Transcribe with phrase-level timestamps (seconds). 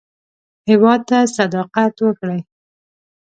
[0.69, 2.39] هېواد ته صداقت ورکړئ